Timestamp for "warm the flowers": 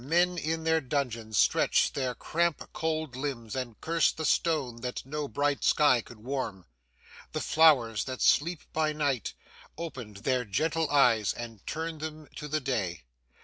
6.17-8.05